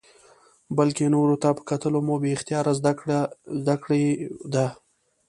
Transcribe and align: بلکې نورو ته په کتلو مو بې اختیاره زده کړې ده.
بلکې 0.77 1.05
نورو 1.15 1.35
ته 1.41 1.49
په 1.57 1.61
کتلو 1.69 1.99
مو 2.07 2.15
بې 2.21 2.29
اختیاره 2.35 2.71
زده 3.59 3.73
کړې 3.81 4.05
ده. 4.53 4.67